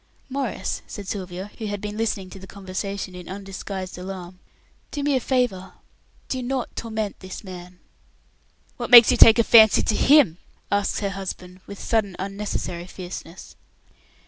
[0.29, 4.39] "Maurice," said Sylvia, who had been listening to the conversation in undisguised alarm,
[4.89, 5.73] "do me a favour?
[6.27, 7.77] Do not torment this man."
[8.77, 10.39] "What makes you take a fancy to him?"
[10.71, 13.55] asks her husband, with sudden unnecessary fierceness.